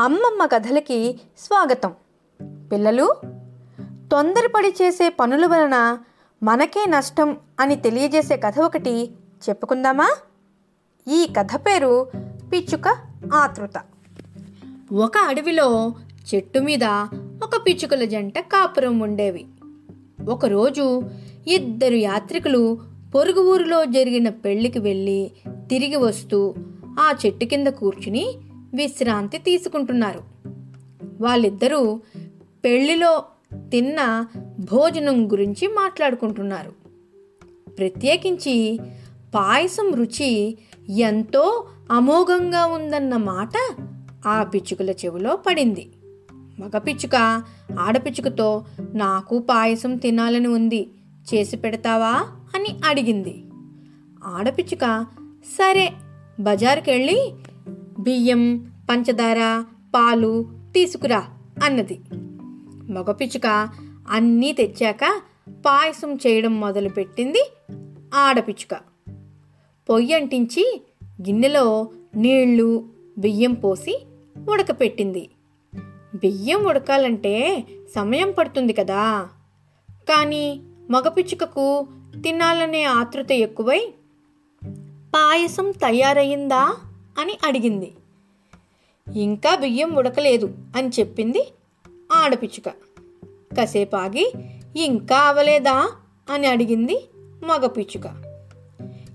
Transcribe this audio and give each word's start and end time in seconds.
అమ్మమ్మ 0.00 0.46
కథలకి 0.46 1.20
స్వాగతం. 1.38 1.92
పిల్లలు 2.72 3.14
తొందరపడి 4.12 4.74
చేసే 4.82 5.08
పనుల 5.08 5.46
వలన 5.46 5.98
మనకే 6.42 6.86
నష్టం 6.88 7.36
అని 7.60 7.76
తెలియజేసే 7.76 8.36
కథ 8.36 8.58
ఒకటి 8.58 9.10
చెప్పుకుందామా? 9.48 10.08
ఈ 11.08 11.28
కథ 11.38 11.48
పేరు 11.56 12.10
పిచ్చుక 12.52 12.88
ఆతృత 13.34 13.82
ఒక 14.92 15.18
అడవిలో 15.18 15.94
చెట్టు 16.34 16.58
మీద 16.58 16.84
ఒక 17.44 17.66
పిచ్చుకల 17.66 18.04
జంట 18.04 18.38
కాపురం 18.38 19.00
ఉండేవి. 19.00 19.46
ఒకరోజు 20.28 21.02
ఇద్దరు 21.48 21.94
యాత్రికులు 21.94 22.78
పొరుగు 23.14 23.52
ఊరిలో 23.52 23.84
జరిగిన 23.84 24.28
పెళ్ళికి 24.28 24.78
వెళ్ళి 24.78 25.32
తిరిగి 25.70 25.96
వస్తూ 25.96 26.54
ఆ 27.00 27.14
చెట్టు 27.26 27.44
కింద 27.44 27.66
కూర్చుని 27.66 28.34
విశ్రాంతి 28.74 29.38
తీసుకుంటున్నారు. 29.38 30.22
వాళ్ళిద్దరూ 31.20 32.00
పెళ్ళిలో 32.64 33.24
తిన్న 33.70 34.26
భోజనం 34.72 35.32
గురించి 35.32 35.68
మాట్లాడుకుంటున్నారు. 35.68 36.72
ప్రత్యేకించి 37.70 38.78
పాయసం 39.34 39.94
రుచి 39.94 40.58
ఎంతో 40.88 41.68
అమోఘంగా 41.90 42.66
ఉందన్న 42.66 43.16
మాట 43.16 43.82
ఆ 44.26 44.42
పిచ్చుకల 44.42 44.90
చెవిలో 44.90 45.36
పడింది. 45.36 45.90
మగ 46.32 46.78
పిచ్చుక 46.78 47.44
ఆడపిచ్చుకతో 47.78 48.64
నాకు 48.94 49.38
పాయసం 49.38 49.96
తినాలని 49.96 50.48
ఉంది 50.48 50.90
చేసి 51.34 51.56
పెడతావా? 51.56 52.12
అని 52.54 52.80
అడిగింది. 52.84 53.44
ఆడపిచ్చుక 54.24 55.06
సరే 55.44 55.92
బజారుకెళ్ళి 56.40 57.32
బియ్యం 58.00 58.72
పంచదార 58.90 59.64
పాలు 59.94 60.48
తీసుకురా 60.74 61.28
అన్నది. 61.64 62.00
మగపిచ్చుక 62.92 63.68
అన్నీ 64.08 64.52
తెచ్చాక 64.52 65.20
పాయసం 65.66 66.14
చేయడం 66.14 66.60
మొదలుపెట్టింది 66.60 67.52
ఆడపిచ్చుక 68.14 68.80
పొయ్యి 69.88 70.14
అంటించి 70.14 70.82
గిన్నెలో 71.04 71.88
నీళ్ళు 72.16 72.88
బియ్యం 73.18 73.54
పోసి 73.54 74.06
ఉడకపెట్టింది. 74.50 75.30
బియ్యం 76.14 76.64
ఉడకాలంటే 76.64 77.64
సమయం 77.94 78.30
పడుతుంది 78.30 78.72
కదా. 78.72 79.28
కానీ 79.92 80.60
మగపిచ్చుకకు 80.90 81.86
తినాలనే 82.24 82.84
ఆతృత 82.84 83.32
ఎక్కువై 83.32 83.94
పాయసం 85.14 85.70
తయారయ్యిందా? 85.70 86.76
అని 87.20 87.38
అడిగింది. 87.44 87.92
ఇంకా 89.16 89.56
బియ్యం 89.56 89.96
ఉడకలేదు 89.96 90.54
అని 90.76 90.88
చెప్పింది 90.88 91.52
ఆడపిచ్చుక. 92.12 92.68
కాసేపు 93.56 93.96
ఆగి 93.96 94.32
ఇంకా 94.76 95.16
అవలేదా 95.16 95.92
అని 96.30 96.46
అడిగింది 96.46 97.08
మగపిచ్చుక. 97.16 98.06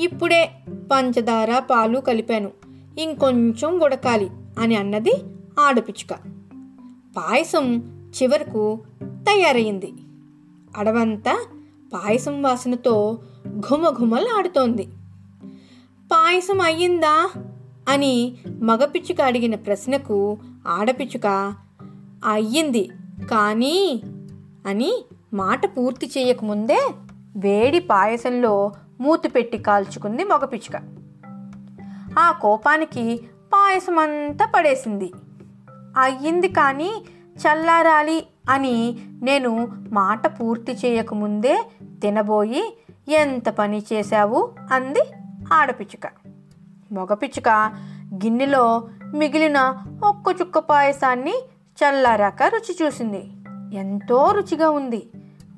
ఇప్పుడే 0.00 0.50
పంచదార 0.68 1.58
పాలు 1.58 1.98
కలిపాను. 1.98 2.50
ఇంకొంచెం 2.98 3.80
ఉడకాలి 3.80 4.30
అని 4.58 4.76
అన్నది 4.76 5.12
ఆడపిచ్చుక. 5.60 6.18
పాయసం 7.16 7.76
చివరకు 8.22 8.80
తయారయ్యింది 9.04 9.92
అడవంతా 10.76 11.46
పాయసం 11.94 12.42
వాసనతో 12.42 13.18
ఘుమఘుమలాడుతోంది. 13.48 14.88
పాయసం 16.12 16.60
అయ్యిందా? 16.60 17.30
అని 17.88 18.36
మగపిచ్చుక 18.62 19.20
అడిగిన 19.20 19.54
ప్రశ్నకు 19.54 20.38
ఆడపిచ్చుక 20.68 21.54
అయ్యింది 22.32 22.90
కానీ 23.30 24.02
అని 24.66 25.04
మాట 25.34 25.76
పూర్తి 25.76 26.06
చేయకముందే 26.06 26.94
వేడి 27.36 27.80
పాయసంలో 27.80 28.72
మూతి 29.00 29.28
పెట్టి 29.28 29.58
కాల్చుకుంది 29.58 30.24
మగపిచ్చుక 30.24 30.82
ఆ 32.18 32.32
కోపానికి 32.32 33.20
పాయసం 33.54 33.98
అంతా 33.98 34.52
పడేసింది. 34.56 35.12
అయ్యింది 36.02 36.48
కానీ 36.48 37.04
చల్లారాలి 37.38 38.26
అని 38.50 38.98
నేను 39.22 39.68
మాట 39.92 40.40
పూర్తి 40.40 40.72
చేయకముందే 40.72 41.70
తినబోయి 42.02 42.78
ఎంత 43.08 43.48
పని 43.48 43.82
చేశావు? 43.92 44.52
అంది 44.72 45.00
ఆడపిచ్చుక 45.54 46.27
మగపిచ్చుక 46.92 47.48
గిన్నెలో 48.14 48.88
మిగిలిన 49.14 49.76
ఒక్క 50.04 50.40
చుక్క 50.40 50.58
పాయసాన్ని 50.58 51.34
చల్లారాక 51.78 52.42
రుచి 52.42 52.76
చూసింది. 52.82 53.30
ఎంతో 53.76 54.32
రుచిగా 54.32 54.70
ఉంది. 54.70 55.10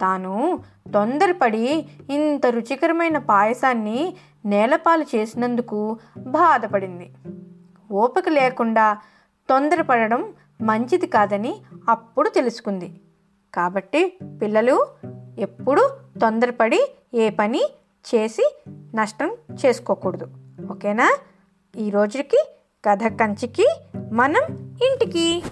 తాను 0.00 0.62
తొందరపడి 0.94 1.86
ఇంత 2.10 2.46
రుచికరమైన 2.46 3.18
పాయసాన్ని 3.18 4.16
నేలపాలు 4.46 5.16
చేసినందుకు 5.16 5.98
బాధపడింది. 6.18 7.14
ఓపిక 7.92 8.28
లేకుండా 8.28 8.98
తొందరపడడం 9.48 10.32
మంచిది 10.62 11.06
కాదని 11.06 11.62
అప్పుడు 11.88 12.28
తెలుసుకుంది. 12.28 13.00
కాబట్టి 13.54 14.18
పిల్లలు 14.42 14.86
ఎప్పుడు 15.38 15.90
తొందరపడి 16.20 16.94
ఏ 17.14 17.30
పని 17.30 17.62
చేసి 18.14 18.56
నష్టం 18.94 19.36
చేసుకోకూడదు. 19.66 20.26
ఓకేనా? 20.70 21.18
ఈ 21.76 21.90
రోజుకి 21.90 22.40
కథ 22.84 23.02
కంచికి 23.20 23.66
మనం 24.12 24.42
ఇంటికి. 24.82 25.42